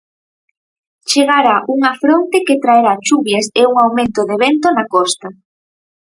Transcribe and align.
Chegará 1.09 1.55
unha 1.75 1.91
fronte 2.01 2.37
que 2.47 2.61
traerá 2.63 2.93
chuvias 3.07 3.45
e 3.61 3.61
un 3.71 3.75
aumento 3.83 4.21
de 4.29 4.35
vento 4.43 4.67
na 4.71 4.85
costa. 4.95 5.27